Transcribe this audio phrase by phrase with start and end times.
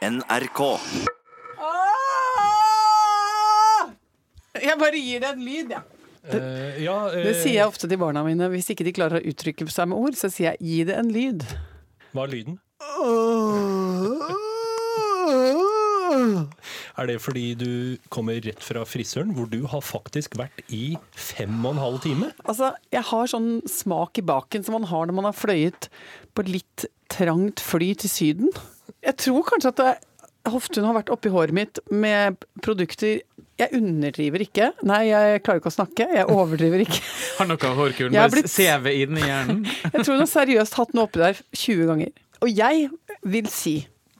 [0.00, 0.60] NRK.
[4.60, 5.82] Jeg bare gir det en lyd, jeg.
[6.30, 8.48] Eh, ja, eh, Det sier jeg ofte til barna mine.
[8.52, 11.12] Hvis ikke de klarer å uttrykke seg med ord, så sier jeg 'gi det en
[11.12, 11.44] lyd'.
[12.14, 12.58] Hva er lyden?
[16.96, 21.64] Er det fordi du kommer rett fra frisøren, hvor du har faktisk vært i fem
[21.64, 22.32] og en halv time?
[22.44, 25.88] Altså, jeg har sånn smak i baken som man har når man har fløyet
[26.34, 28.48] på litt trangt fly til Syden.
[29.04, 29.90] Jeg tror kanskje at det,
[30.50, 33.20] hoftene har vært oppi håret mitt med produkter
[33.60, 34.70] Jeg underdriver ikke.
[34.88, 36.06] Nei, jeg klarer ikke å snakke.
[36.16, 37.00] Jeg overdriver ikke.
[37.38, 39.62] Har noe av hårkulen med blitt- CV inn i hjernen?
[39.92, 42.10] Jeg tror hun har seriøst hatt den oppi der 20 ganger.
[42.40, 42.86] Og jeg
[43.28, 43.74] vil si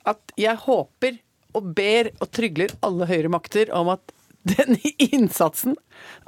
[0.05, 1.17] at jeg håper
[1.57, 4.13] og ber og trygler alle høyere makter om at
[4.45, 4.77] den
[5.11, 5.73] innsatsen,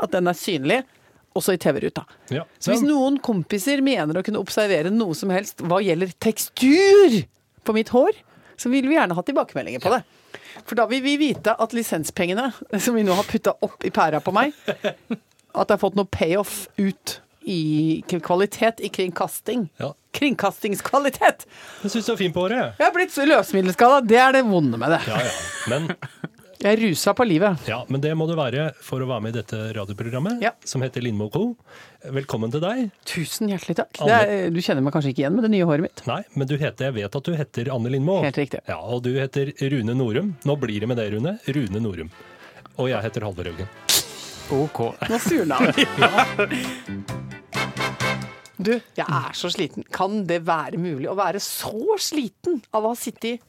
[0.02, 0.80] at den er synlig,
[1.38, 2.04] også i TV-ruta.
[2.34, 2.44] Ja.
[2.62, 7.16] Så hvis noen kompiser mener å kunne observere noe som helst hva gjelder tekstur
[7.66, 8.18] på mitt hår,
[8.58, 10.04] så vil vi gjerne ha tilbakemeldinger på det.
[10.64, 14.22] For da vil vi vite at lisenspengene som vi nå har putta opp i pæra
[14.24, 19.68] på meg, at det har fått noe payoff ut i kvalitet i kringkasting.
[19.82, 19.92] Ja.
[20.16, 21.48] Kringkastingskvalitet!
[21.84, 22.78] Jeg syns du er fin på håret.
[22.80, 24.00] Jeg har blitt så løsmiddelskada.
[24.08, 25.02] Det er det vonde med det.
[25.10, 25.34] Ja, ja.
[25.74, 25.90] Men,
[26.62, 27.58] Jeg er rusa på livet.
[27.68, 30.52] ja, men det må du være for å være med i dette radioprogrammet, Ja.
[30.64, 31.56] som heter Lindmo Co.
[32.06, 32.92] Velkommen til deg.
[33.06, 33.92] Tusen hjertelig takk.
[34.00, 36.04] Det er, du kjenner meg kanskje ikke igjen med det nye håret mitt?
[36.08, 38.22] Nei, men du heter, jeg vet at du heter Anne Lindmo.
[38.24, 38.62] Helt riktig.
[38.68, 40.36] Ja, Og du heter Rune Norum.
[40.46, 41.38] Nå blir det med det, Rune.
[41.48, 42.10] Rune Norum.
[42.78, 43.68] Og jeg heter Halvor Haugen.
[44.54, 44.80] OK.
[45.10, 45.74] Nå surna han.
[48.64, 49.84] Du, jeg er så sliten.
[49.92, 53.42] Kan det være mulig å være så sliten av å ha sittet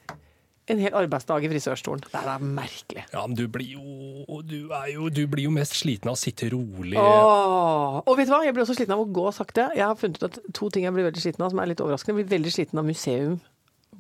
[0.73, 2.05] en hel arbeidsdag i frisørstolen?
[2.09, 3.05] Det er merkelig.
[3.13, 6.49] Ja, men du blir jo Du, jo, du blir jo mest sliten av å sitte
[6.53, 6.97] rolig.
[7.01, 8.01] Åh.
[8.07, 9.69] Og vet du hva, jeg blir også sliten av å gå sakte.
[9.77, 11.83] Jeg har funnet ut at to ting jeg blir veldig sliten av, som er litt
[11.85, 12.17] overraskende.
[12.17, 13.37] Jeg blir veldig sliten av museum.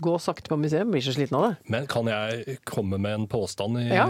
[0.04, 1.52] Gå sakte på museum, blir så sliten av det.
[1.70, 4.08] Men kan jeg komme med en påstand i, Ja.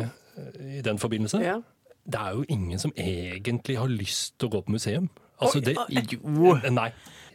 [0.60, 1.42] i den forbindelse?
[1.44, 1.58] Ja.
[2.06, 5.10] Det er jo ingen som egentlig har lyst til å gå på museum.
[5.40, 6.54] Altså, Oi, det, jo.
[6.70, 6.90] Nei.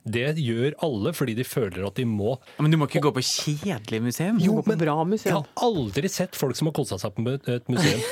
[0.10, 2.36] Det gjør alle fordi de føler at de må.
[2.58, 4.42] Men du må ikke gå på kjedelig museum?
[4.42, 8.04] Gå på bra Jeg har aldri sett folk som har kosa seg på et museum.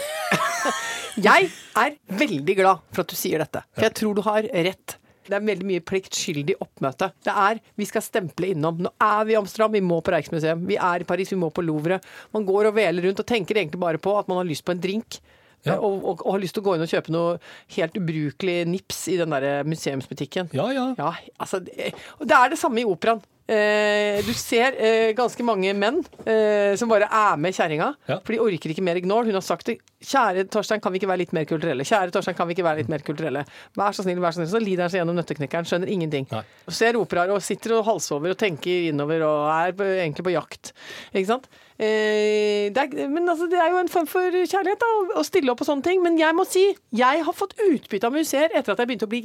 [1.17, 4.97] Jeg er veldig glad for at du sier dette, for jeg tror du har rett.
[5.27, 7.09] Det er veldig mye pliktskyldig oppmøte.
[7.25, 8.77] Det er vi skal stemple innom.
[8.85, 10.61] Nå er vi i Amsterdam, vi må på Reichsmuseum.
[10.69, 11.97] Vi er i Paris, vi må på Louvre.
[12.35, 14.75] Man går og veler rundt og tenker egentlig bare på at man har lyst på
[14.75, 15.17] en drink.
[15.65, 15.79] Ja.
[15.79, 17.37] Og, og, og har lyst til å gå inn og kjøpe noe
[17.75, 20.51] helt ubrukelig nips i den der museumsbutikken.
[20.55, 20.85] Ja, ja.
[20.99, 21.91] Ja, altså det,
[22.21, 23.23] det er det samme i operaen.
[23.47, 28.17] Eh, du ser eh, ganske mange menn eh, som bare er med kjerringa, Ja.
[28.19, 29.23] for de orker ikke mer ignore.
[29.29, 29.77] Hun har sagt det.
[30.03, 32.77] 'Kjære Torstein, kan vi ikke være litt mer kulturelle?' Kjære Torstein, kan vi ikke være
[32.83, 33.45] litt mer kulturelle?
[33.75, 34.51] Vær så snill, vær så snill.
[34.51, 36.27] Så lider han seg gjennom nøtteknekkeren, skjønner ingenting.
[36.29, 36.43] Nei.
[36.69, 39.71] Ser operaer og sitter og halsover og tenker innover og er
[40.03, 40.73] egentlig på jakt.
[41.15, 41.47] Ikke sant?
[41.79, 45.49] Eh, det er, men altså, det er jo en form for kjærlighet, da, å stille
[45.51, 46.03] opp på sånne ting.
[46.03, 49.13] Men jeg må si, jeg har fått utbytte av museer etter at jeg begynte å
[49.15, 49.23] bli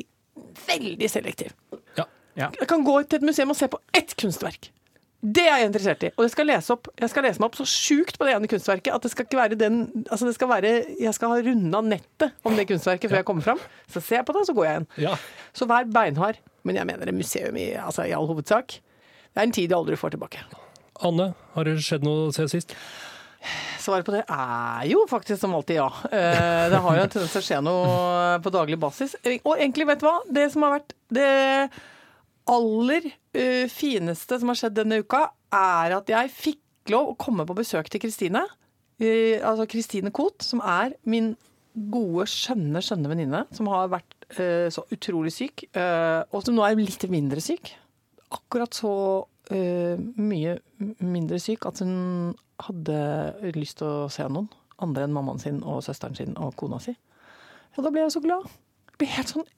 [0.71, 1.53] veldig selektiv.
[1.99, 2.07] ja.
[2.37, 4.71] Jeg kan gå til et museum og se på ett kunstverk.
[5.23, 6.09] Det er jeg interessert i.
[6.17, 8.49] Og jeg skal lese, opp, jeg skal lese meg opp så sjukt på det ene
[8.51, 9.77] kunstverket at det skal ikke være den
[10.11, 13.47] Altså det skal være Jeg skal ha runda nettet om det kunstverket før jeg kommer
[13.47, 13.61] fram.
[13.87, 14.89] Så ser jeg på det, og så går jeg igjen.
[15.05, 15.15] ja.
[15.55, 16.41] Så vær beinhard.
[16.67, 18.75] Men jeg mener det museum i, altså, i all hovedsak.
[19.31, 20.43] Det er en tid jeg aldri får tilbake.
[21.07, 22.75] Anne, har det skjedd noe siden sist?
[23.83, 25.89] Svaret på det er jo faktisk som alltid ja.
[26.11, 29.17] Eh, Det har jo en tendens til å skje noe på daglig basis.
[29.43, 30.19] Og egentlig, vet du hva?
[30.31, 31.31] Det som har vært det
[32.51, 37.47] aller uh, fineste som har skjedd denne uka, er at jeg fikk lov å komme
[37.49, 38.45] på besøk til Kristine.
[39.03, 41.35] Uh, Altså Kristine Koht, som er min
[41.73, 43.45] gode, skjønne, skjønne venninne.
[43.57, 47.75] Som har vært uh, så utrolig syk, og som nå er litt mindre syk.
[48.33, 48.95] Akkurat så
[49.53, 50.53] mye
[51.03, 52.31] mindre syk at hun
[52.63, 53.01] hadde
[53.53, 54.47] lyst til å se noen.
[54.81, 56.95] Andre enn mammaen sin og søsteren sin og kona si.
[57.77, 58.47] Og da ble jeg så glad.
[58.93, 59.51] Jeg ble helt sånn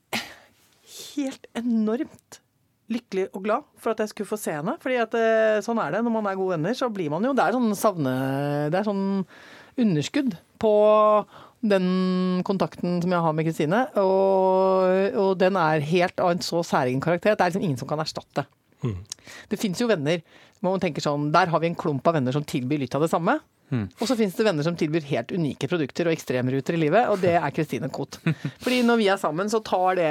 [1.15, 2.41] Helt enormt
[2.93, 4.77] lykkelig og glad for at jeg skulle få se henne.
[4.83, 7.33] Fordi at eh, sånn er det når man er gode venner, så blir man jo
[7.37, 8.15] Det er sånn savne...
[8.73, 9.07] Det er sånn
[9.81, 10.75] underskudd på
[11.65, 11.87] den
[12.47, 13.81] kontakten som jeg har med Kristine.
[14.01, 17.81] Og, og den er helt av en så særegen karakter at det er liksom ingen
[17.81, 18.47] som kan erstatte.
[19.49, 20.21] Det fins jo venner
[20.61, 23.05] hvor man tenker sånn Der har vi en klump av venner som tilbyr litt av
[23.05, 23.39] det samme.
[23.73, 27.23] Og så finnes det venner som tilbyr helt unike produkter og ekstremruter i livet, og
[27.23, 28.21] det er Kristine Koht.
[28.65, 30.11] Fordi når vi er sammen, så tar det,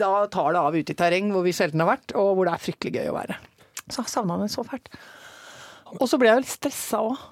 [0.00, 2.56] da tar det av ute i terreng hvor vi sjelden har vært, og hvor det
[2.56, 3.38] er fryktelig gøy å være.
[3.84, 4.90] Så jeg savna henne så fælt.
[6.00, 7.24] Og så ble jeg jo litt stressa òg.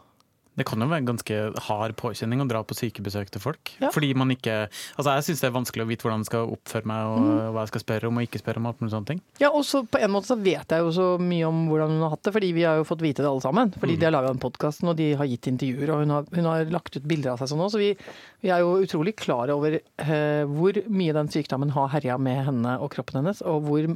[0.59, 3.71] Det kan jo være en ganske hard påkjenning å dra på sykebesøk til folk.
[3.81, 3.89] Ja.
[3.95, 4.69] Fordi man ikke
[4.99, 7.53] Altså Jeg syns det er vanskelig å vite hvordan jeg skal oppføre meg, og Mm.
[7.55, 8.67] hva jeg skal spørre om og ikke spørre om.
[8.67, 9.21] alt mulig sånne ting.
[9.41, 12.03] Ja, og så på en måte så vet jeg jo så mye om hvordan hun
[12.03, 13.73] har hatt det, fordi vi har jo fått vite det alle sammen.
[13.81, 16.45] Fordi de har laga den podkasten, og de har gitt intervjuer, og hun har, hun
[16.45, 17.71] har lagt ut bilder av seg sånn òg.
[17.73, 17.97] Så vi,
[18.43, 22.77] vi er jo utrolig klar over eh, hvor mye den sykdommen har herja med henne
[22.79, 23.89] og kroppen hennes, og hvor,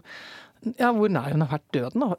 [0.64, 2.16] ja, hvor nær hun har vært døden da,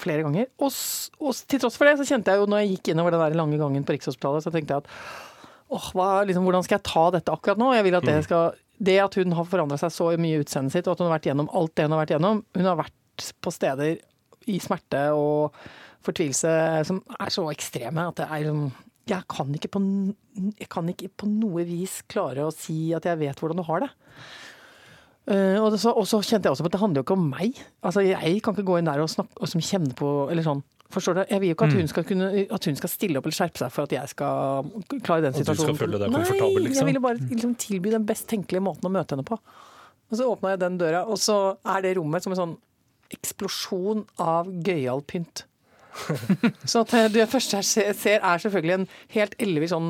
[0.00, 0.46] flere ganger.
[0.64, 0.76] Og,
[1.20, 3.36] og til tross for det, så kjente jeg jo når jeg gikk innover den der
[3.38, 4.92] lange gangen på Rikshospitalet, så tenkte jeg at
[5.68, 7.72] åh, hva, liksom, hvordan skal jeg ta dette akkurat nå?
[7.76, 10.76] Jeg vil at det skal Det at hun har forandra seg så mye i utseendet
[10.76, 12.78] sitt, og at hun har vært gjennom alt det hun har vært gjennom Hun har
[12.78, 13.96] vært på steder
[14.48, 15.56] i smerte og
[16.06, 16.52] fortvilelse
[16.86, 18.68] som er så ekstreme at det er liksom
[19.08, 19.80] jeg kan, ikke på,
[20.60, 23.80] jeg kan ikke på noe vis klare å si at jeg vet hvordan du har
[23.86, 23.88] det.
[25.28, 27.26] Eh, og, så, og så kjente jeg også på at det handler jo ikke om
[27.28, 27.58] meg.
[27.84, 30.62] Altså, jeg kan ikke gå inn der og snakke og som kjenne på eller sånn.
[30.88, 31.20] Forstår du?
[31.28, 33.60] Jeg vil jo ikke at hun, skal kunne, at hun skal stille opp eller skjerpe
[33.60, 34.70] seg for at jeg skal
[35.04, 35.74] klare den situasjonen.
[35.74, 36.70] Og du skal føle deg komfortabel, liksom?
[36.72, 39.36] Nei, jeg ville bare liksom, tilby den best tenkelige måten å møte henne på.
[40.08, 41.36] Og så åpna jeg den døra, og så
[41.74, 42.54] er det rommet som en sånn
[43.12, 45.44] eksplosjon av gøyal pynt.
[46.68, 48.84] Så at eh, det første jeg se- ser, er selvfølgelig en
[49.16, 49.88] helt ellevill sånn,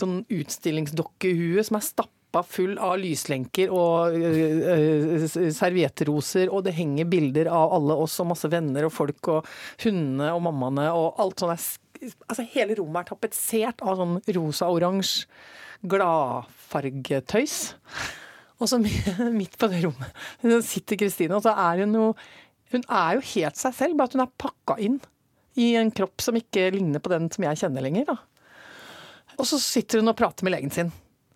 [0.00, 4.64] sånn utstillingsdokkehue som er stappa full av lyslenker og øh,
[5.20, 9.50] øh, og det henger bilder av alle oss og masse venner og folk og
[9.84, 11.52] hundene og mammaene og alt sånn
[12.02, 15.28] Altså hele rommet er tapetsert av sånn rosa-oransje
[15.86, 17.56] gladfargetøys.
[18.58, 18.78] Og så
[19.40, 22.08] midt på det rommet sitter Kristine, og så er hun jo
[22.72, 24.94] Hun er jo helt seg selv, bare at hun er pakka inn
[25.60, 28.06] i en kropp som ikke ligner på den som jeg kjenner lenger.
[28.08, 28.14] Da.
[29.36, 30.92] Og så sitter hun og prater med legen sin.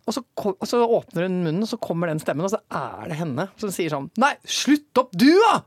[0.06, 3.08] Og så, og så åpner hun munnen, og så kommer den stemmen, og så er
[3.10, 5.64] det henne som sier sånn Nei, slutt opp du, da!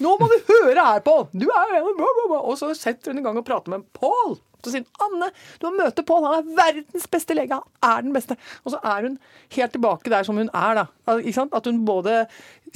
[0.00, 1.14] Nå må du høre her på!
[1.36, 1.94] Du er jo.
[2.38, 4.38] Og så setter hun i gang og prater med Pål.
[4.64, 5.28] Så sier hun Anne,
[5.60, 7.58] du må møte Pål, han er verdens beste lege.
[7.84, 8.38] Han er den beste.
[8.64, 9.18] Og så er hun
[9.56, 10.86] helt tilbake der som hun er, da.
[11.14, 12.22] At hun både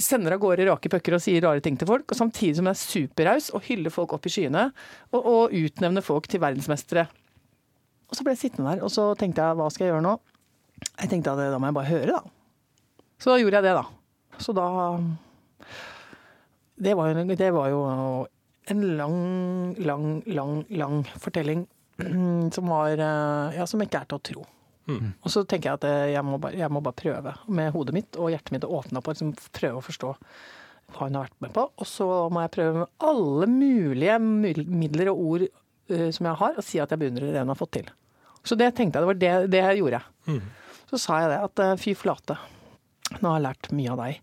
[0.01, 2.73] sender av gårde rake pucker og sier rare ting til folk, og samtidig som hun
[2.73, 4.69] er superraus og hyller folk opp i skyene,
[5.13, 7.05] og, og utnevner folk til verdensmestere.
[8.09, 10.17] Og så ble jeg sittende der, og så tenkte jeg hva skal jeg gjøre nå?
[10.83, 13.03] Jeg tenkte at da må jeg bare høre, da.
[13.21, 14.39] Så da gjorde jeg det, da.
[14.41, 14.67] Så da
[16.83, 17.81] Det var jo, det var jo
[18.71, 19.19] en lang,
[19.77, 21.67] lang, lang, lang fortelling
[21.99, 24.45] mm, som var eh, Ja, som ikke er til å tro.
[25.23, 27.95] Og så tenker jeg at eh, jeg må, bare, jeg må bare prøve med hodet
[27.95, 30.13] mitt og hjertet mitt å åpne opp og liksom prøve å forstå
[30.93, 31.67] hva hun har vært med på.
[31.79, 36.57] Og så må jeg prøve med alle mulige midler og ord uh, som jeg har,
[36.59, 37.87] og si at jeg beundrer det hun har fått til.
[38.43, 40.01] Så det tenkte jeg, det var det, det jeg gjorde.
[40.93, 42.35] Så sa jeg det, at eh, fy flate,
[43.17, 44.19] nå har jeg lært mye av deg.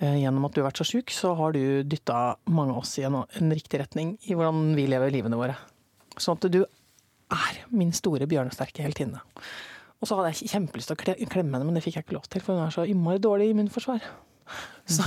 [0.00, 2.94] Eh, Gjennom at du har vært så sjuk, så har du dytta mange av oss
[3.02, 5.58] i en, en riktig retning i hvordan vi lever livene våre.
[6.16, 9.20] Sånn at du er min store bjørnesterke heltinne.
[10.00, 12.26] Og så hadde jeg kjempelyst til å klemme henne, men det fikk jeg ikke lov
[12.32, 14.04] til, for hun er så innmari dårlig immunforsvar.
[14.84, 15.00] Så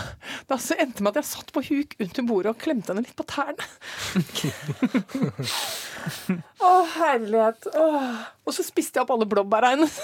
[0.50, 3.14] det så endte med at jeg satt på huk under bordet og klemte henne litt
[3.18, 3.62] på tærne.
[6.58, 7.68] Å, herlighet.
[7.78, 8.16] Åh.
[8.48, 10.00] Og så spiste jeg opp alle blåbæra hennes.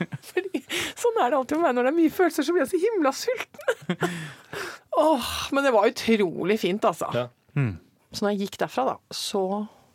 [0.30, 2.72] Fordi sånn er det alltid med meg når det er mye følelser, så blir jeg
[2.72, 4.08] så himla sulten.
[5.00, 7.10] Åh, men det var utrolig fint, altså.
[7.16, 7.26] Ja.
[8.10, 9.44] Så når jeg gikk derfra, da, så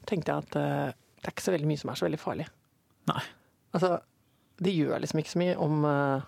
[0.07, 2.45] tenkte jeg at uh, det er ikke så veldig mye som er så veldig farlig.
[3.09, 3.23] Nei.
[3.75, 3.97] Altså,
[4.63, 6.27] det gjør liksom ikke så mye om uh,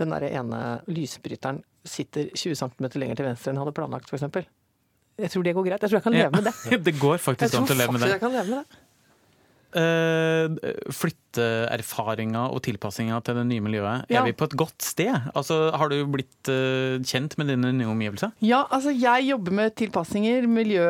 [0.00, 4.48] den der ene lysbryteren sitter 20 cm lenger til venstre enn jeg hadde planlagt, f.eks.
[5.20, 5.82] Jeg tror det går greit.
[5.82, 6.54] Jeg tror jeg kan leve med det.
[6.86, 8.14] Det går faktisk tror an å leve med faktisk det.
[8.14, 8.79] jeg kan leve med det.
[9.70, 10.48] Eh,
[10.90, 14.20] flytteerfaringa og tilpassinga til det nye miljøet, Ja.
[14.20, 15.14] er vi på et godt sted?
[15.34, 18.32] Altså, har du blitt eh, kjent med dine nye omgivelser?
[18.42, 20.84] Ja, altså jeg jobber med tilpassinger, miljø,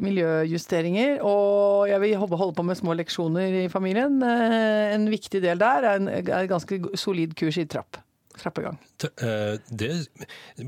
[0.00, 4.20] miljøjusteringer, og jeg vil holde holde på med små leksjoner i familien.
[4.22, 7.96] Eh, En viktig del der er en er et ganske solid kurs i trapp.
[8.36, 8.78] Trappegang.
[9.22, 10.08] Eh, Det,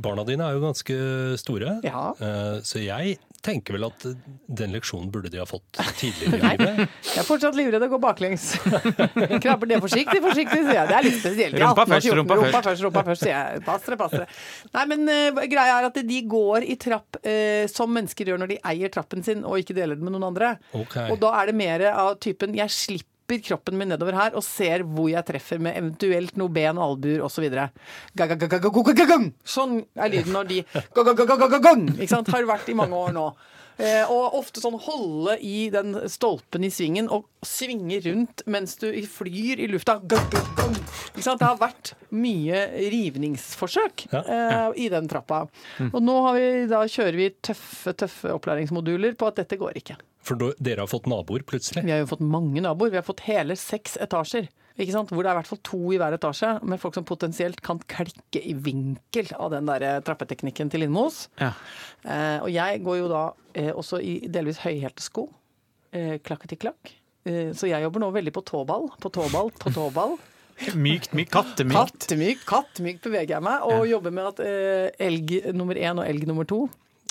[0.01, 2.13] barna dine er jo ganske store, Ja.
[2.63, 4.05] Så jeg tenker vel at
[4.61, 6.83] den leksjonen burde de ha fått tidligere i livet.
[7.07, 8.47] Jeg er fortsatt livredd og går baklengs.
[9.45, 10.91] Krabber ned forsiktig, forsiktig, sier jeg.
[10.91, 11.59] Det er litt spesielt.
[11.63, 13.65] Rumpa først, rumpa først, rumpa rumpa først, rumpa først, sier jeg.
[13.67, 14.29] Pass dere, pass dere.
[14.77, 18.55] Nei, men uh, greia er at de går i trapp uh, som mennesker gjør når
[18.55, 20.57] de eier trappen sin og ikke deler den med noen andre.
[20.77, 21.11] Okay.
[21.13, 24.85] Og da er det mer av typen jeg slipper kroppen min nedover her og ser
[24.87, 27.49] hvor jeg treffer med eventuelt noe ben, og albuer osv.
[29.45, 30.63] Sånn er lyden når de
[31.99, 32.29] Ikke sant?
[32.33, 33.27] Har vært i mange år nå.
[33.79, 38.87] Eh, og ofte sånn holde i den stolpen i svingen og svinge rundt mens du
[39.05, 39.99] flyr i lufta.
[40.01, 41.43] Ikke sant?
[41.43, 44.23] Det har vært mye rivningsforsøk Ja.
[44.25, 45.43] eh, i den trappa.
[45.93, 49.97] Og nå har vi, da kjører vi tøffe, tøffe opplæringsmoduler på at dette går ikke.
[50.27, 51.85] For dere har fått naboer plutselig.
[51.87, 52.91] Vi har jo fått mange naboer.
[52.91, 54.49] Vi har fått hele seks etasjer.
[54.77, 55.13] Ikke sant?
[55.15, 57.79] Hvor det er i hvert fall to i hver etasje, med folk som potensielt kan
[57.89, 61.27] klikke i vinkel av den der eh, trappeteknikken til Lindmos.
[61.41, 61.55] Ja.
[62.05, 63.25] Eh, og jeg går jo da
[63.57, 65.31] eh, også i delvis høyhælte sko.
[65.97, 66.93] Eh, klakketikklakk.
[67.27, 70.19] Eh, så jeg jobber nå veldig på tåball, på tåball, på tåball.
[70.87, 71.33] Mykt, mykt.
[71.35, 71.77] Kattemykt.
[71.77, 76.25] Kattemykt, kattemykt beveger jeg meg, og jobber med at eh, elg nummer én og elg
[76.29, 76.63] nummer to,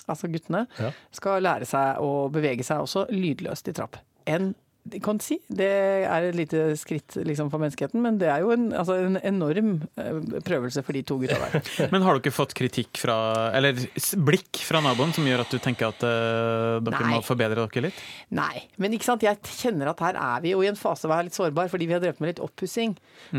[0.07, 0.91] altså guttene, Ja.
[1.11, 3.97] skal lære seg å bevege seg også lydløst i trapp.
[4.27, 4.53] En
[4.85, 5.65] jeg kan si, Det
[6.05, 9.71] er et lite skritt liksom, for menneskeheten, men det er jo en, altså, en enorm
[9.97, 11.71] eh, prøvelse for de to gutta der.
[11.93, 13.15] Men har dere fått kritikk fra,
[13.55, 13.79] eller
[14.27, 17.15] blikk fra naboen som gjør at du tenker at uh, dere Nei.
[17.15, 18.03] må forbedre dere litt?
[18.35, 19.25] Nei, men ikke sant?
[19.25, 21.69] jeg kjenner at her er vi jo i en fase hvor jeg er litt sårbar,
[21.71, 22.95] fordi vi har drevet med litt oppussing.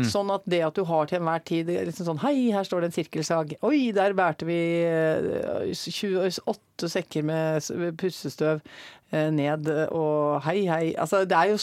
[0.07, 2.91] Sånn at det at du har til enhver tid liksom sånn Hei, her står det
[2.91, 3.55] en sirkelsag.
[3.67, 8.61] Oi, der bærte vi eh, 28 sekker med pussestøv eh,
[9.11, 10.85] ned, og hei, hei.
[10.99, 11.57] Altså, det er jo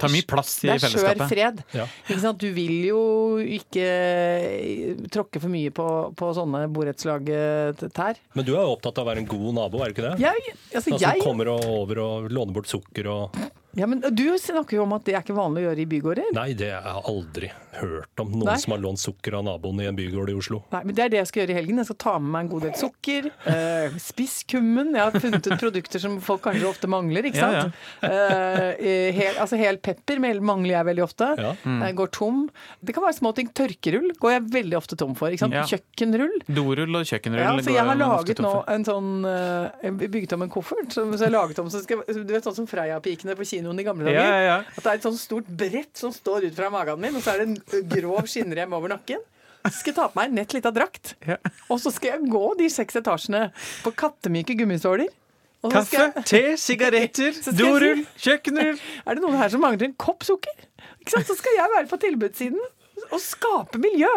[0.00, 1.62] Tar mye plass i Det er skjør fred.
[1.76, 1.86] Ja.
[2.08, 2.42] Ikke sant?
[2.42, 3.00] Du vil jo
[3.40, 8.20] ikke eh, tråkke for mye på, på sånne borettslag-tær.
[8.36, 10.14] Men du er jo opptatt av å være en god nabo, er du ikke det?
[10.26, 13.40] Jeg, altså, Altså, jeg kommer og over og låner bort sukker og
[13.78, 16.30] Ja, men Du snakker jo om at det er ikke vanlig å gjøre i bygårder.
[16.34, 17.50] Nei, det har jeg aldri
[17.80, 18.32] hørt om.
[18.34, 18.56] Noen Nei.
[18.58, 20.62] som har lånt sukker av naboen i en bygård i Oslo.
[20.74, 21.80] Nei, men Det er det jeg skal gjøre i helgen.
[21.80, 23.28] Jeg skal ta med meg en god del sukker.
[23.52, 24.90] Eh, Spisskummen.
[24.96, 27.28] Jeg har funnet ut produkter som folk kanskje ofte mangler.
[27.30, 28.10] ikke Ja, ja.
[28.10, 31.30] Eh, hel, altså hel pepper mangler jeg veldig ofte.
[31.38, 31.54] Ja.
[31.86, 32.42] Jeg går tom.
[32.82, 33.48] Det kan være små ting.
[33.54, 35.30] Tørkerull går jeg veldig ofte tom for.
[35.30, 35.54] ikke sant?
[35.54, 35.64] Ja.
[35.70, 36.36] Kjøkkenrull.
[36.50, 37.44] Dorull og kjøkkenrull.
[37.44, 40.90] Ja, så går jeg har laget nå en sånn eh, Jeg bygget om en koffert.
[40.92, 43.84] Så, så jeg laget om, så skal, du vet sånn som Freia-pikene på kinoen i
[43.86, 44.24] gamle dager?
[44.24, 44.56] Ja, ja.
[44.72, 47.34] At det er et sånn stort brett som står ut fra magen min, og så
[47.36, 49.22] er det en grov skinnrem over nakken.
[49.66, 51.14] Så skal jeg ta på meg en nett lita drakt.
[51.28, 51.36] Ja.
[51.68, 53.50] Og så skal jeg gå de seks etasjene
[53.84, 55.10] på kattemyke gummisåler.
[55.60, 58.78] Kaffe, jeg, te, sigaretter, dorull, kjøkkenrull.
[58.80, 60.56] er det noen her som mangler en kopp sukker?
[61.02, 61.28] Ikke sant?
[61.28, 62.62] Så skal jeg være på tilbudssiden
[63.10, 64.08] og skape miljø.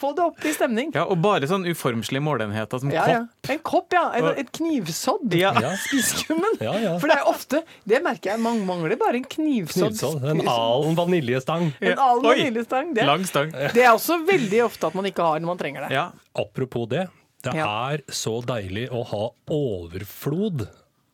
[0.00, 0.90] Få det opp i stemning.
[0.96, 3.18] Ja, og bare sånn uformslige målenheter som Ja, ja.
[3.26, 3.50] kopp.
[3.52, 4.04] En kopp, ja.
[4.16, 5.34] En, et knivsodd.
[5.36, 5.50] Ja.
[5.60, 5.74] Ja.
[5.76, 6.56] Spiskummen.
[6.64, 6.94] Ja, ja.
[7.02, 9.92] For det er ofte Det merker jeg, man mangler bare en knivsodd.
[9.98, 10.24] knivsodd.
[10.32, 11.68] En alen vaniljestang.
[11.80, 12.36] En alen Oi.
[12.38, 12.94] vaniljestang.
[12.96, 13.52] Det, Lang stang.
[13.52, 15.92] det er også veldig ofte at man ikke har når man trenger det.
[15.98, 16.06] Ja.
[16.34, 17.06] Apropos det.
[17.44, 17.66] Det Ja.
[17.92, 20.66] er så deilig å ha overflod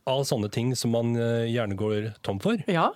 [0.07, 2.59] av sånne ting som man eh, gjerne går tom for.
[2.71, 2.91] Ja.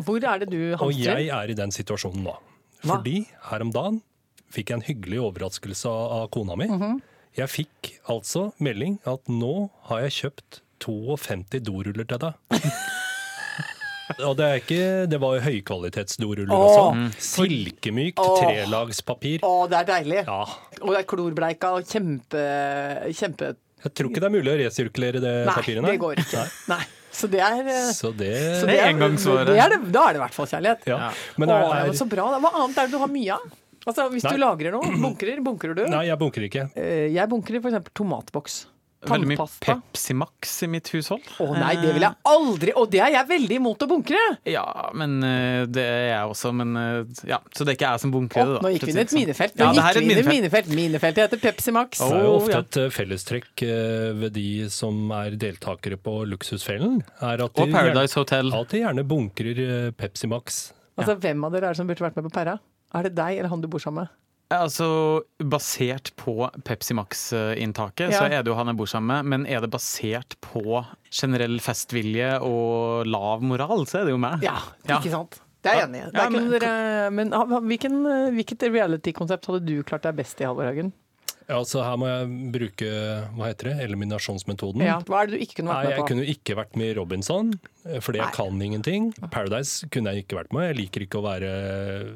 [0.00, 2.36] Hvor er det du Og jeg er i den situasjonen nå.
[2.84, 3.98] Fordi her om dagen
[4.54, 6.66] fikk jeg en hyggelig overraskelse av av kona mi.
[6.70, 7.00] Mhm.
[7.38, 12.34] Jeg fikk altså melding at nå har jeg kjøpt 52 doruller til deg.
[14.26, 16.64] Og det, er ikke, det var jo høykvalitetsdoruller Åh.
[16.66, 17.20] også.
[17.22, 18.40] Silkemykt Åh.
[18.42, 19.44] trelagspapir.
[19.46, 20.22] Å, det er deilig.
[20.26, 20.40] Ja.
[20.82, 22.42] Og det er klorbleika og kjempe,
[23.14, 23.52] kjempe
[23.84, 25.86] Jeg tror ikke det er mulig å resirkulere det Nei, papiret.
[25.86, 26.42] det går ikke.
[26.74, 26.80] Nei.
[27.20, 29.46] Så det er eh, Så det, så Det er engangsvare.
[29.48, 30.84] det er det, Da er det i hvert fall kjærlighet.
[30.90, 30.98] ja.
[31.06, 31.14] Ja.
[31.38, 32.26] Men Å, er, ja, men er, så bra.
[32.42, 33.46] Hva annet er det du har mye av?
[33.86, 34.34] Altså, Hvis Nei.
[34.36, 35.86] du lagrer noe, bunkrer, bunkrer du?
[35.88, 36.66] Nei, jeg bunker ikke.
[36.76, 37.90] Eh, Jeg bunkrer f.eks.
[37.96, 38.60] tomatboks.
[39.00, 41.24] Veldig mye Pepsi Max i mitt hushold.
[41.40, 42.74] Å nei, det vil jeg aldri!
[42.76, 44.18] Og det er jeg veldig imot å bunkre!
[44.44, 46.50] Ja, men eh, det er jeg også.
[46.52, 46.98] Men eh,
[47.30, 48.60] ja, Så det er ikke jeg som bunkrer det, oh, da.
[48.66, 49.56] nå gikk vi inn i et minefelt.
[49.56, 50.34] Nå ja, gikk vi inn i minefelt.
[50.34, 50.68] minefelt.
[50.76, 52.02] Minefeltet heter Pepsi Max.
[52.04, 52.60] Det er jo Oh, ofte ja.
[52.60, 53.64] et fellestrekk
[54.20, 54.46] ved de
[54.76, 58.52] som er deltakere på Luksusfellen, er at de, Og Paradise Hotel.
[58.52, 59.64] gjerne, at de gjerne bunkrer
[59.96, 60.60] Pepsi Max.
[61.00, 62.58] Altså, Hvem av dere er det som burde vært med på Perra?
[62.94, 64.16] Er det deg eller han du bor sammen med?
[64.50, 66.32] Altså, Basert på
[66.66, 68.18] Pepsi Max-inntaket, Ja.
[68.18, 69.28] så er det jo han jeg bor sammen med.
[69.30, 74.42] Men er det basert på generell festvilje og lav moral, så er det jo meg.
[74.42, 74.98] Ja, Ja.
[74.98, 75.38] ikke sant?
[75.62, 76.10] Det er jeg enig i.
[76.16, 77.30] Ja, men- Men
[77.68, 78.02] hvilken,
[78.34, 80.92] hvilket reality-konsept hadde du klart deg best i, Halvor Haugen?
[81.50, 82.90] Ja, så her må jeg bruke
[83.34, 84.84] hva heter det, eliminasjonsmetoden.
[84.86, 86.00] Ja, hva er det du ikke kunne vært med på?
[86.04, 87.52] Jeg kunne ikke vært med i Robinson,
[87.98, 89.10] fordi fordi jeg kan ingenting.
[89.30, 90.68] Paradise kunne jeg ikke vært med.
[90.70, 91.50] Jeg liker ikke å være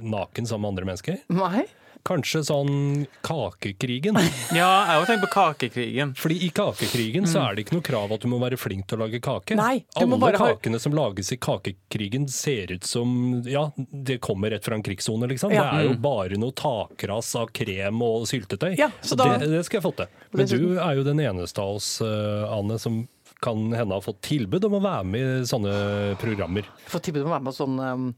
[0.03, 1.19] naken sammen med andre mennesker.
[1.35, 1.65] Nei?
[2.05, 4.19] Kanskje sånn Kakekrigen.
[4.55, 6.13] Ja, jeg har tenkt på Kakekrigen.
[6.21, 8.99] Fordi i Kakekrigen så er det ikke noe krav at du må være flink til
[9.01, 9.57] å lage kake.
[9.57, 9.63] Mm.
[9.63, 14.65] Nei, Alle kakene ha- som lages i Kakekrigen ser ut som Ja, det kommer rett
[14.69, 15.55] fra en krigssone, liksom.
[15.57, 15.71] Ja.
[15.73, 18.75] Det er jo bare noe takras av krem og syltetøy.
[18.79, 20.13] Ja, da- det, det skal jeg få til.
[20.37, 23.07] Men du er jo den eneste av oss, eh, Anne, som
[23.45, 25.75] kan hende har fått tilbud om å være med i sånne
[26.21, 26.65] programmer.
[26.89, 28.15] Få tilbud om å være med på sånn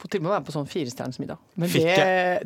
[0.00, 1.38] um, og med være på sånn firestjerners middag.
[1.60, 1.96] Men det,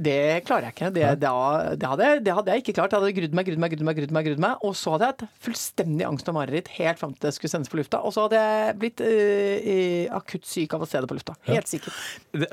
[0.03, 0.91] det klarer jeg ikke.
[0.97, 1.33] Det, da,
[1.75, 2.93] det, hadde, det hadde jeg ikke klart.
[2.95, 4.65] Jeg hadde grudd meg, grudd meg, grudd meg, grudd meg, grudd meg.
[4.67, 7.73] Og så hadde jeg hatt fullstendig angst og mareritt helt fram til det skulle sendes
[7.73, 8.03] på lufta.
[8.05, 11.37] Og så hadde jeg blitt eh, akutt syk av å se det på lufta.
[11.49, 11.99] Helt sikkert.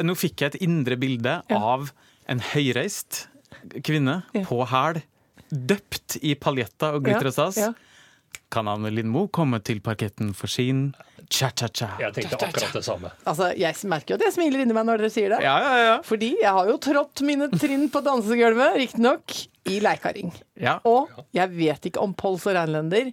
[0.05, 1.57] Nå fikk jeg et indre bilde Ja.
[1.57, 1.91] av
[2.29, 3.25] en høyreist
[3.83, 4.43] kvinne Ja.
[4.47, 5.01] på hæl,
[5.51, 7.59] døpt i paljetter og glitter og stas.
[8.51, 10.93] Kan Anne Lindmo komme til parketten for sin
[11.31, 11.87] Cha-cha-cha.
[12.01, 13.11] Jeg tenkte akkurat det samme.
[13.29, 15.39] Altså, jeg merker jo at jeg smiler inni meg når dere sier det.
[15.45, 15.95] Ja, ja, ja.
[16.05, 19.35] Fordi jeg har jo trådt mine trinn på dansegulvet, riktignok,
[19.71, 20.31] i Leikaring.
[20.59, 20.79] ja.
[20.89, 23.11] Og jeg vet ikke om Pols og Reinlender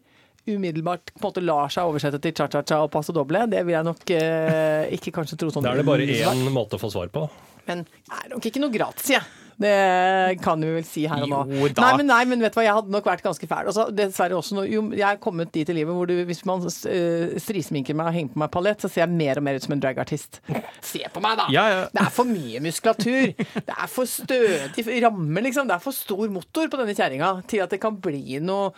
[0.48, 3.44] umiddelbart på en måte lar seg oversette til cha-cha-cha og passe doble.
[3.52, 6.78] Det vil jeg nok eh, ikke kanskje tro sånn Da er det bare én måte
[6.78, 7.26] å få svar på.
[7.68, 9.37] Men det er nok ikke noe gratis, jeg.
[9.58, 11.38] Det kan vi vel si her og nå.
[11.50, 11.82] Jo da.
[11.82, 13.70] Nei, men, nei, men vet du hva, jeg hadde nok vært ganske fæl.
[13.72, 17.34] Altså, dessverre også, jo, jeg er kommet dit i livet hvor du, hvis man uh,
[17.42, 19.74] strisminker meg og henger på meg palett, så ser jeg mer og mer ut som
[19.74, 20.40] en dragartist.
[20.86, 21.48] Se på meg, da!
[21.54, 21.82] Ja, ja.
[21.90, 23.34] Det er for mye muskulatur.
[23.34, 25.66] Det er for stødig ramme, liksom.
[25.66, 28.72] Det er for stor motor på denne kjerringa til at det kan bli noe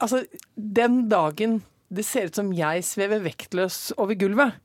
[0.00, 0.22] Altså,
[0.56, 1.58] den dagen
[1.92, 4.56] det ser ut som jeg svever vektløs over gulvet,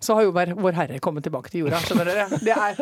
[0.00, 1.80] så har jo Vår Herre kommet tilbake til jorda.
[1.84, 2.40] Skjønner dere?
[2.44, 2.80] Det er,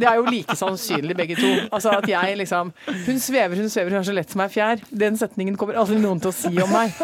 [0.00, 1.50] det er jo like sannsynlig, begge to.
[1.68, 2.72] Altså at jeg liksom
[3.06, 4.82] Hun svever, hun svever, hun er så lett som ei fjær.
[4.90, 6.96] Den setningen kommer aldri noen til å si om meg.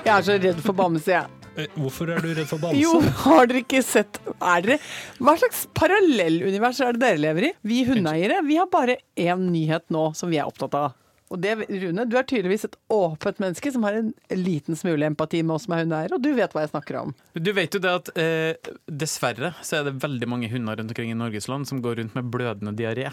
[0.00, 1.36] Jeg er så redd for Bamse, jeg.
[1.58, 2.78] Eh, Hvorfor er du redd for bamse?
[2.80, 2.92] Jo,
[3.24, 4.76] har dere ikke sett Er dere
[5.18, 7.52] Hva slags parallellunivers er det dere lever i?
[7.66, 10.94] Vi hundeeiere vi har bare én nyhet nå som vi er opptatt av.
[11.30, 15.44] Og det, Rune, du er tydeligvis et åpent menneske som har en liten smule empati
[15.44, 17.14] med oss er hundeeiere, og du vet hva jeg snakker om.
[17.38, 21.12] Du vet jo det at eh, dessverre så er det veldig mange hunder rundt omkring
[21.14, 23.12] i Norges land som går rundt med blødende diaré.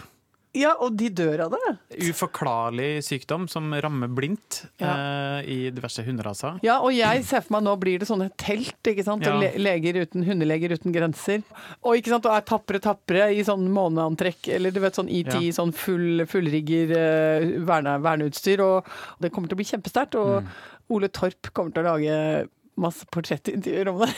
[0.56, 1.72] Ja, og de dør av det.
[2.08, 6.56] Uforklarlig sykdom som rammer blindt eh, i diverse hunderaser.
[6.64, 9.26] Ja, og jeg ser for meg nå blir det sånne telt, ikke sant.
[9.28, 9.34] Ja.
[9.38, 11.44] le leger uten, hundeleger uten grenser.
[11.84, 15.28] Og ikke sant, og er tapre tappere i sånn måneantrekk, eller du vet sånn ET,
[15.36, 15.52] Ja.
[15.54, 18.64] sånn full, fullrigger uh, verne, verneutstyr.
[18.64, 18.88] Og
[19.20, 20.16] det kommer til å bli kjempesterkt.
[20.18, 20.48] Og Mm.
[20.94, 22.48] Ole Torp kommer til å lage
[22.80, 24.08] masse portrettintervjuer om det.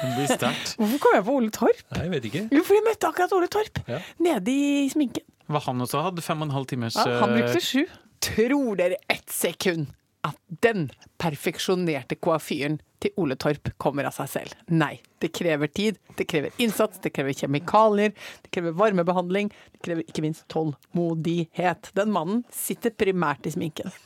[0.00, 0.60] Det blir.
[0.78, 1.82] Hvorfor kom jeg på Ole Torp?
[1.92, 2.42] Nei, jeg vet ikke.
[2.56, 3.80] Jo, for jeg møtte akkurat Ole Torp.
[3.90, 3.98] Ja.
[4.24, 5.26] Nede i sminken.
[5.46, 7.84] Hva han også hadde fem og en halv timers Ja, han eh, brukte sju.
[8.24, 9.92] Tror dere ett sekund
[10.26, 10.88] at den
[11.22, 14.56] perfeksjonerte koafyren til Ole Torp kommer av seg selv?
[14.72, 14.96] Nei.
[15.22, 20.24] Det krever tid, det krever innsats, det krever kjemikalier, det krever varmebehandling, det krever ikke
[20.26, 21.92] minst tålmodighet.
[21.96, 23.94] Den mannen sitter primært i sminken.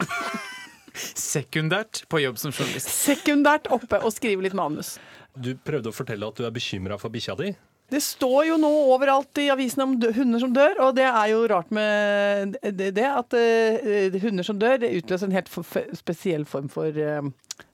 [1.17, 2.91] sekundært på jobb som journalist.
[2.93, 4.99] Sekundært oppe og skriver litt manus.
[5.35, 7.53] Du prøvde å fortelle at du er bekymra for bikkja di.
[7.91, 11.43] Det står jo nå overalt i avisene om hunder som dør, og det er jo
[11.51, 15.51] rart med det, at eh, hunder som dør, det utløser en helt
[15.99, 17.31] spesiell form for eh,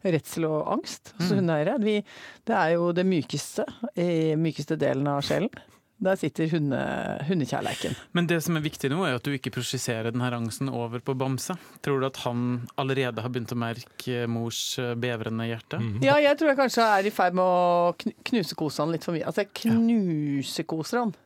[0.07, 1.77] redsel og angst hos hundeeiere.
[1.79, 5.53] Det er jo det mykeste, eh, mykeste delen av sjelen.
[5.97, 6.79] Der sitter hunde,
[7.25, 7.95] hundekjærleiken.
[8.13, 11.15] Men det som er viktig nå, er at du ikke prosjiserer denne angsten over på
[11.17, 11.57] Bamse.
[11.85, 15.81] Tror du at han allerede har begynt å merke mors bevrende hjerte?
[16.05, 19.25] Ja, jeg tror jeg kanskje er i ferd med å knusekose han litt for mye.
[19.25, 21.17] Altså, jeg knusekoser han.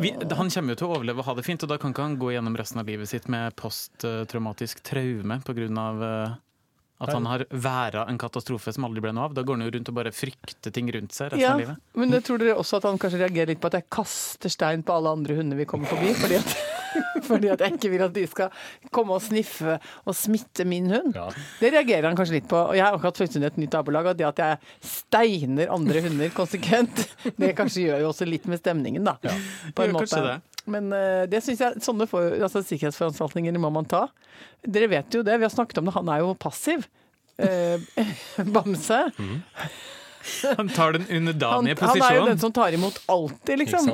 [0.00, 2.04] Vi, han kommer jo til å overleve og ha det fint, og da kan ikke
[2.04, 5.88] han gå gjennom resten av livet sitt med posttraumatisk traume pga.
[7.00, 9.34] At han har væra en katastrofe som aldri ble noe av.
[9.34, 11.78] Da går han jo rundt og bare frykter ting rundt seg resten Ja, av livet.
[11.96, 14.82] men jeg tror dere også at han kanskje reagerer litt på at jeg kaster stein
[14.84, 16.52] på alle andre hunder vi kommer forbi, fordi at,
[17.30, 18.50] fordi at jeg ikke vil at de skal
[18.92, 21.16] komme og sniffe og smitte min hund.
[21.16, 21.28] Ja.
[21.62, 22.60] Det reagerer han kanskje litt på.
[22.68, 24.58] Og jeg har akkurat funnet et nytt nabolag, og det at jeg
[25.00, 27.04] steiner andre hunder konsekvent,
[27.40, 29.16] det kanskje gjør jo også litt med stemningen, da.
[29.72, 30.04] På en Gjør måte.
[30.10, 30.36] kanskje det.
[30.68, 34.06] Men eh, det synes jeg, sånne for, altså, sikkerhetsforanstaltninger må man ta.
[34.66, 36.84] Dere vet jo det, vi har snakket om det, han er jo passiv.
[37.40, 37.80] Eh,
[38.54, 39.00] Bamse.
[40.58, 41.80] Han tar den Han, posisjonen.
[41.80, 43.90] han er jo den som tar imot alltid, liksom.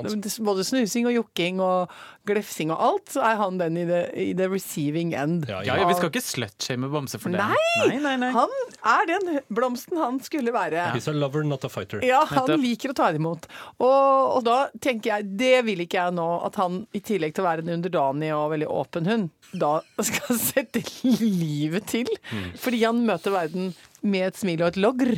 [0.46, 1.92] Både snusing og jokking og
[2.26, 5.46] glefsing og alt, så er han den i the, i the receiving end.
[5.48, 7.38] Ja, Ja, ja, Vi skal ikke slutshame Bamse for det.
[7.38, 7.86] Nei!
[7.86, 8.30] nei, nei, nei.
[8.34, 8.50] Han
[8.82, 10.88] er den blomsten han skulle være.
[10.96, 12.02] He's a lover, not a fighter.
[12.06, 13.46] Ja, han liker å ta imot.
[13.78, 17.44] Og, og da tenker jeg, det vil ikke jeg nå, at han i tillegg til
[17.44, 20.82] å være en underdanig og veldig åpen hund, da skal sette
[21.22, 22.10] livet til.
[22.58, 23.70] Fordi han møter verden
[24.06, 25.14] med et smil og et logr.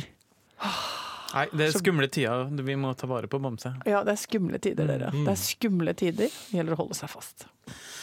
[1.29, 2.47] Nei, Det er skumle tider.
[2.65, 3.75] Vi må ta vare på Bamse.
[3.85, 5.11] Ja, det er skumle tider, dere.
[5.13, 6.31] Det er skumle tider.
[6.31, 7.45] Det gjelder å holde seg fast.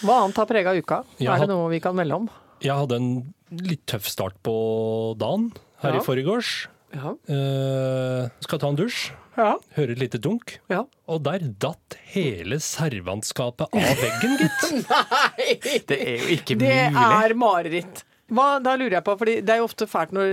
[0.06, 1.00] Hva annet har prega uka?
[1.18, 2.28] Jeg Er det noe vi kan melde om?
[2.62, 3.10] Jeg hadde en
[3.66, 4.54] litt tøff start på
[5.18, 5.50] dagen
[5.82, 6.00] her Ja.
[6.00, 6.68] i forgårs.
[6.94, 7.12] Ja.
[7.28, 9.56] Eh, skal ta en dusj, Ja.
[9.76, 10.84] høre et lite dunk, ja.
[11.08, 14.86] og der datt hele servantskapet av veggen, gitt.
[14.88, 15.58] Nei!
[15.84, 17.26] Det er jo ikke Det mulig.
[17.26, 18.04] er mareritt.
[18.32, 20.32] Hva, da lurer jeg på, fordi det er jo ofte fælt når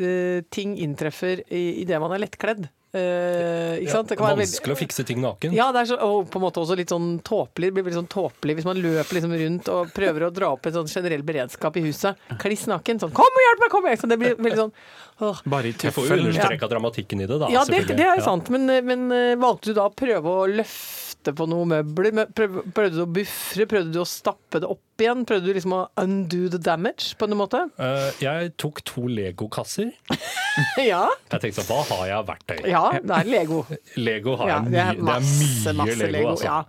[0.00, 2.68] uh, ting inntreffer i- idet man er lettkledd.
[2.88, 4.08] Uh, sant?
[4.08, 5.52] Det kan Vanskelig å fikse ting naken.
[5.52, 7.68] Ja, det er så, og på en måte også litt sånn tåpelig.
[7.68, 10.64] Det blir veldig sånn tåpelig hvis man løper liksom rundt og prøver å dra opp
[10.70, 12.16] en sånn generell beredskap i huset.
[12.40, 13.02] Kliss naken.
[13.04, 14.00] Sånn 'kom og hjelp meg', kom og hjelp meg!
[14.00, 14.72] Så det blir veldig sånn
[15.20, 15.40] åh.
[15.44, 16.26] Bare i Du får jo tøffel.
[16.26, 17.48] understreka dramatikken i det, da.
[17.52, 18.26] Ja, det, det er jo Ja.
[18.30, 22.28] sant, men, men eh, valgte du da å prøve å løfte på noen møbler?
[22.32, 23.66] Prøv, prøvde du å buffre?
[23.68, 25.24] Prøvde du å stappe det opp igjen?
[25.28, 27.64] Prøvde du liksom å undo the damage, på en måte?
[27.78, 29.90] Uh, jeg tok to legokasser.
[30.90, 31.04] ja.
[31.32, 32.62] Jeg tenkte sånn, hva har jeg av verktøy?
[32.70, 33.64] ja, det er Lego.
[34.08, 36.30] Lego har Ja, jeg det er masse, det er mye masse Lego, Lego.
[36.36, 36.48] altså.
[36.48, 36.62] Ja.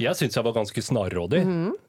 [0.00, 1.42] Jeg syns jeg var ganske snarrådig.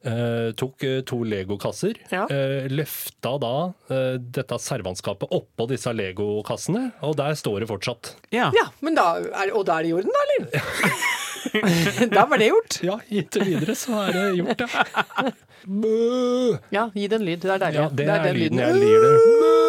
[0.04, 2.00] Eh, tok eh, to legokasser.
[2.12, 2.26] Ja.
[2.32, 3.54] Eh, løfta da
[3.94, 8.14] eh, dette servantskapet oppå disse legokassene, og der står det fortsatt.
[8.36, 8.50] Ja.
[8.56, 12.10] ja, men da er, og da er det i orden, da, eller?
[12.18, 12.80] da var det gjort.
[12.84, 15.32] Ja, inntil videre så er det gjort, ja.
[15.64, 16.58] Bø!
[16.76, 17.40] Ja, gi den lyd.
[17.46, 17.80] Det er deilig.
[17.80, 19.14] Ja, det er den lyden jeg lider.
[19.14, 19.63] det.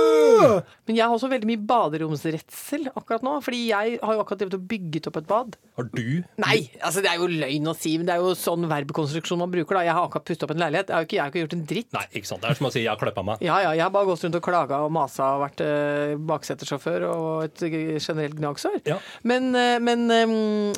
[0.88, 3.34] Men jeg har også veldig mye baderomsredsel akkurat nå.
[3.44, 5.56] Fordi jeg har jo akkurat drevet og bygget opp et bad.
[5.78, 6.02] Har du
[6.44, 9.52] Nei, altså det er jo løgn å si, men det er jo sånn verbkonstruksjon man
[9.52, 9.78] bruker.
[9.78, 10.92] da Jeg har akkurat pustet opp en leilighet.
[10.92, 11.90] Jeg har ikke, jeg har ikke gjort en dritt.
[11.96, 12.44] Nei, ikke sant.
[12.44, 13.42] Det er som å si 'jeg har kløppa meg'.
[13.44, 17.08] Ja, ja, jeg har bare gått rundt og klaga og masa og vært eh, baksetersjåfør
[17.10, 18.80] og et eh, generelt gnagsår.
[18.86, 18.98] Ja.
[19.22, 20.26] Men, eh, men, eh,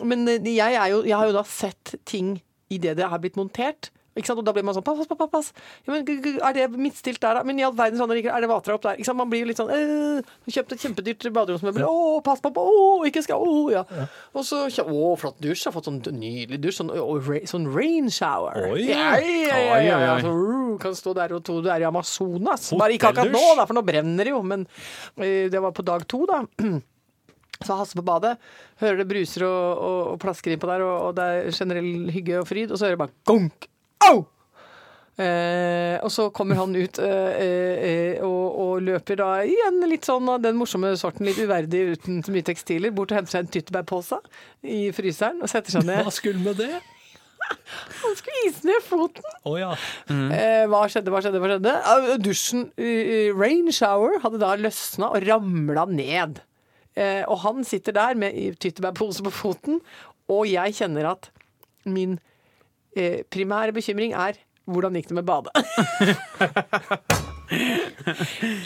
[0.04, 3.36] men jeg, er jo, jeg har jo da sett ting i det det har blitt
[3.38, 3.90] montert.
[4.16, 4.40] Ikke sant?
[4.40, 5.50] Og da blir man sånn pass, pass, pass.
[5.84, 7.44] Ja, men, er det midtstilt der, da?
[7.46, 8.96] Men i all verdens land er det vater opp der?
[8.96, 9.20] Ikke sant?
[9.20, 11.84] Man blir jo litt sånn øh, Kjøpt et kjempedyrt baderomsmøbel.
[11.84, 13.84] Å, pass på, å, ikke skal Å, ja.
[14.32, 15.66] Og så Å, flott dusj.
[15.66, 16.80] Jeg har fått sånn nydelig dusj.
[16.80, 16.92] Sånn,
[17.50, 18.70] sånn rain shower.
[18.72, 18.88] Oi.
[18.88, 20.18] Ja, ja, ja, ja, ja.
[20.24, 22.70] Så, uh, kan stå der og tro du er i Amazonas.
[22.76, 24.42] Bare ikke akkurat nå, da, for nå brenner det jo.
[24.46, 24.66] Men
[25.20, 26.42] eh, det var på dag to, da.
[27.64, 28.34] Så Hasse på badet,
[28.82, 32.42] hører det bruser og, og, og plasker innpå der, og, og det er generell hygge
[32.42, 33.68] og fryd, og så hører jeg bare gunk!
[34.08, 34.24] Au!
[35.16, 40.28] Eh, og så kommer han ut eh, eh, og, og løper da igjen litt sånn
[40.28, 43.54] av den morsomme sorten, litt uverdig uten så mye tekstiler, bort og henter seg en
[43.54, 44.18] tyttebærpose
[44.68, 46.02] i fryseren og setter seg ned.
[46.04, 46.82] Hva skulle med det?
[48.02, 49.24] Han skulle ise ned foten.
[49.46, 49.70] Oh, ja.
[50.10, 51.74] Eh, hva skjedde, hva skjedde, hva skjedde?
[51.94, 52.68] Eh, dusjen,
[53.38, 56.42] rain shower, hadde da løsna og ramla ned.
[56.96, 59.80] Eh, og han sitter der med tyttebærpose på foten,
[60.32, 61.30] og jeg kjenner at
[61.86, 62.16] min
[63.32, 64.32] primære bekymring er
[64.66, 65.52] hvordan gikk det med badet?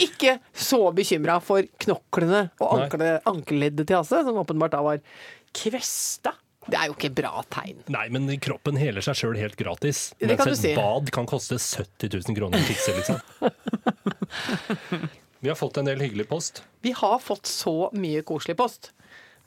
[0.07, 2.73] Ikke så bekymra for knoklene og
[3.29, 4.99] ankelleddet til Hasse, som åpenbart da var
[5.57, 6.33] kvesta.
[6.71, 7.79] Det er jo ikke bra tegn.
[7.91, 9.99] Nei, men kroppen heler seg sjøl helt gratis.
[10.21, 10.75] Det kan Mens du et si.
[10.77, 13.19] bad kan koste 70 000 kroner å fikse, liksom.
[15.41, 16.63] Vi har fått en del hyggelig post.
[16.85, 18.93] Vi har fått så mye koselig post.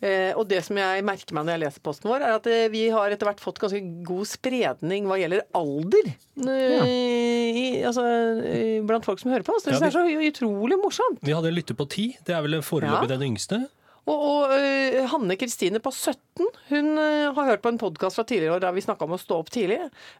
[0.03, 2.65] Eh, og det som jeg merker meg når jeg leser posten vår, er at eh,
[2.73, 6.09] vi har etter hvert fått ganske god spredning hva gjelder alder.
[6.43, 6.83] Ja.
[6.83, 8.03] i, altså,
[8.43, 9.63] eh, blant folk som hører på oss.
[9.63, 11.21] Det Ja, er så utrolig morsomt.
[11.23, 12.09] Vi hadde en lytter på ti.
[12.25, 13.15] Det er vel foreløpig Ja.
[13.15, 13.61] den yngste.
[14.03, 18.25] Og, og uh, Hanne Kristine på 17 hun uh, har hørt på en podkast fra
[18.27, 19.77] tidligere år der vi snakka om å stå opp tidlig.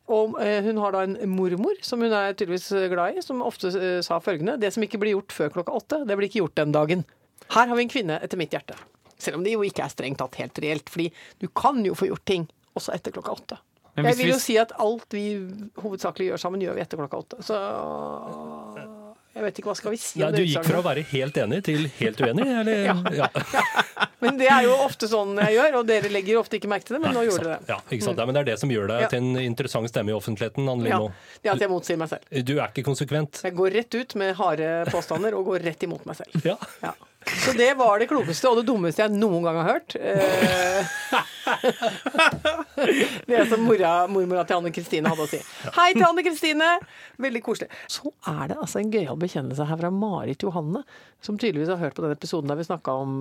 [0.08, 3.43] Og uh, hun har da en mormor som hun er tydeligvis eh, glad i, som
[3.43, 6.39] ofte eh, sa følgende Det som ikke blir gjort før klokka åtte, det blir ikke
[6.46, 7.04] gjort den dagen.
[7.52, 8.80] Her har vi en kvinne etter mitt hjerte.
[9.17, 12.08] Selv om det jo ikke er strengt tatt helt reelt, fordi du kan jo få
[12.10, 12.47] gjort ting
[12.78, 13.58] også etter klokka åtte.
[13.95, 15.38] Men Jeg vil vi- jo si at alt vi
[15.78, 17.43] hovedsakelig gjør sammen, gjør vi etter klokka åtte.
[17.45, 17.54] Så
[19.34, 21.63] jeg vet ikke hva skal vi si Ja, du gikk fra å være helt enig
[21.65, 23.13] til helt uenig, eller?
[23.17, 23.28] Ja.
[24.23, 26.95] Men det er jo ofte sånn jeg gjør, og dere legger ofte ikke merke til
[26.95, 27.67] det, men nå gjorde dere det.
[27.73, 28.17] Ja, ikke sant?
[28.21, 29.08] Ja, men det er det som gjør deg Ja.
[29.12, 30.99] til en interessant stemme i offentligheten, Anne Ja,
[31.41, 32.23] det er at jeg motsier meg selv.
[32.47, 33.41] Du er ikke konsekvent.
[33.43, 36.39] Jeg går rett ut med harde påstander og går rett imot meg selv.
[36.45, 36.56] Ja.
[36.82, 36.93] Ja.
[37.46, 39.96] Så det var det klokeste og det dummeste jeg noen gang har hørt.
[39.96, 40.94] Eh,
[43.30, 45.40] det som mora, mormora til Anne Kristine hadde å si.
[45.78, 46.70] Hei til Anne Kristine!
[47.24, 47.70] Veldig koselig.
[47.92, 50.84] Så er det altså en gøyal bekjennelse her fra Marit Johanne,
[51.24, 53.16] som tydeligvis har hørt på den episoden der vi snakka om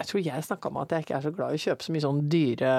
[0.00, 1.92] Jeg tror jeg snakka om at jeg ikke er så glad i å kjøpe så
[1.94, 2.72] mye sånn dyre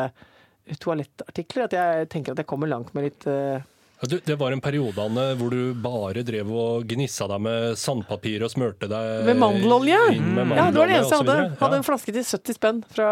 [0.79, 1.67] toalettartikler.
[1.67, 3.63] At jeg tenker at jeg kommer langt med litt eh,
[4.09, 8.43] Du, det var en periode Anne, hvor du bare drev og gnissa deg med sandpapir
[8.43, 9.99] og smørte deg Med mandelolje?
[10.17, 11.37] Med mandelolje Ja, det var det eneste jeg hadde.
[11.43, 11.53] Ja.
[11.61, 13.07] Hadde en flaske til 70 spenn fra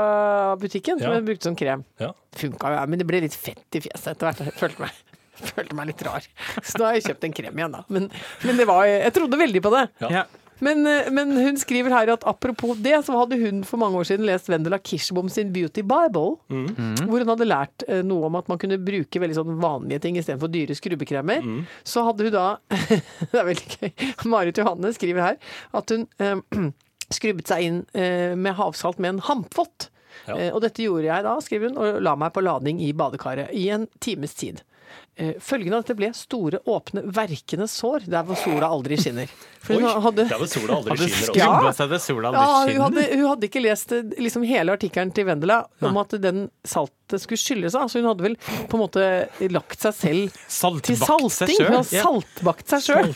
[0.59, 1.15] butikken som Ja.
[1.21, 1.85] jeg brukte som krem.
[2.03, 2.11] Ja.
[2.35, 4.43] Funka jo, men det ble litt fett i fjeset etter hvert.
[4.51, 4.99] Jeg følte meg,
[5.53, 6.27] følte meg litt rar.
[6.59, 7.85] Så da har jeg kjøpt en krem igjen, da.
[7.87, 8.09] Men,
[8.43, 9.85] men det var, jeg trodde veldig på det.
[10.09, 10.25] Ja.
[10.61, 14.07] Men, eh, men hun skriver her at apropos det, så hadde hun for mange år
[14.11, 18.51] siden lest Vendela Kirsebom sin Beauty Bible, hvor hun hadde lært eh, noe om at
[18.51, 21.45] man kunne bruke veldig sånn vanlige ting istedenfor dyre skrubbekremer.
[21.87, 22.45] Så hadde hun da
[23.31, 23.91] Det er veldig gøy.
[24.31, 25.41] Marit Johanne skriver her
[25.77, 26.69] at hun eh,
[27.17, 29.89] skrubbet seg inn eh, med havsalt med en hampfott.
[30.27, 30.37] Ja.
[30.37, 33.53] Eh, og dette gjorde jeg da, skriver hun, og la meg på lading i badekaret
[33.57, 34.61] i en times tid.
[35.21, 39.29] Eh, Følgende av dette ble store, åpne, verkende sår der hvor sola aldri skinner.
[39.61, 41.49] For hun Oi, hadde, der hvor sola aldri Hadde skinner Ja.
[41.69, 41.85] også.
[41.91, 45.59] seg sola ja, hun, hadde, hun hadde ikke lest eh, liksom hele artikkelen til Vendela
[45.85, 47.83] om at den saltet skulle skylle seg.
[47.85, 49.05] Altså, hun hadde vel på en måte
[49.53, 51.61] lagt seg selv til Saltbakt til salting.
[51.67, 53.13] Hun har saltbakt seg sjøl.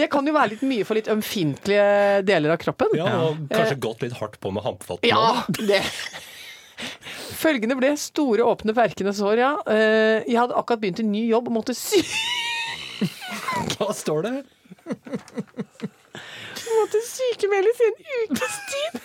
[0.00, 1.86] Det kan jo være litt mye for litt ømfintlige
[2.28, 2.96] deler av kroppen.
[2.96, 5.00] Ja, og kanskje gått litt hardt på med nå.
[5.08, 5.82] Ja, det
[7.40, 9.52] Følgende ble store, åpne, verkende sår, ja.
[9.70, 12.00] Eh, Jeg hadde akkurat begynt en ny jobb og måtte sy
[13.78, 14.34] Hva står det?
[16.80, 19.00] måtte sykemeldes i en ukes tid.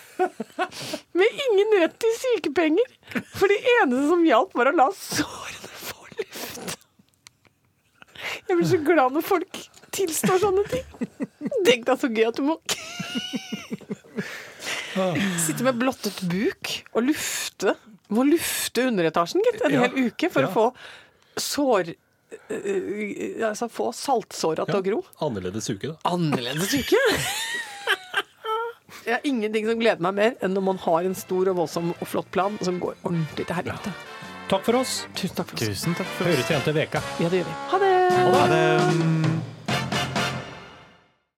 [1.18, 2.94] Med ingen rett til sykepenger.
[3.36, 6.76] For det eneste som hjalp, var å la sårene få luft.
[8.48, 9.60] Jeg blir så glad når folk
[9.96, 10.88] tilstår sånne ting.
[11.66, 12.58] Tenk deg så gøy at du må
[15.46, 17.76] sitte med blottet buk og lufte.
[18.14, 19.86] Må lufte underetasjen, gitt, en Ja.
[19.88, 20.50] hel uke for Ja.
[20.50, 20.66] å få
[21.42, 21.96] sår
[22.50, 24.98] Uh, Altså få saltsåra til å gro.
[25.24, 25.96] Annerledes uke, da.
[26.10, 26.98] Annerledes uke.
[29.06, 31.94] Jeg har ingenting som gleder meg mer enn når man har en stor og voldsom
[31.94, 33.94] og flott plan som går ordentlig til helvete.
[34.50, 35.06] Takk for oss.
[35.16, 35.70] Tusen takk for oss.
[35.70, 36.34] Tusen takk for oss.
[36.34, 37.04] Høres igjen til veka.
[37.22, 37.56] Ja, det gjør vi.
[37.72, 37.94] Ha det!
[38.36, 39.25] Ha det.